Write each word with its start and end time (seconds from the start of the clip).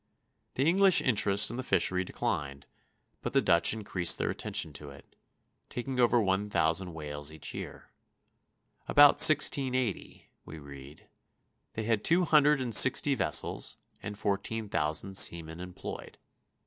The 0.55 0.67
English 0.67 0.99
interest 1.03 1.51
in 1.51 1.57
the 1.57 1.61
fishery 1.61 2.03
declined, 2.03 2.65
but 3.21 3.33
the 3.33 3.39
Dutch 3.41 3.71
increased 3.71 4.17
their 4.17 4.31
attention 4.31 4.73
to 4.73 4.89
it, 4.89 5.15
taking 5.69 5.99
over 5.99 6.19
one 6.19 6.49
thousand 6.49 6.95
whales 6.95 7.31
each 7.31 7.53
year. 7.53 7.91
"About 8.87 9.21
1680," 9.21 10.31
we 10.43 10.57
read, 10.57 11.07
"they 11.73 11.83
had 11.83 12.03
two 12.03 12.25
hundred 12.25 12.59
and 12.59 12.73
sixty 12.73 13.13
vessels 13.13 13.77
and 14.01 14.17
fourteen 14.17 14.69
thousand 14.69 15.17
seamen 15.17 15.59
employed. 15.59 16.17